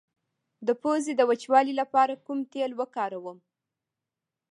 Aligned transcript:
د 0.67 0.69
پوزې 0.81 1.13
د 1.17 1.21
وچوالي 1.29 1.73
لپاره 1.81 2.21
کوم 2.25 2.39
تېل 2.53 2.71
وکاروم؟ 2.79 3.37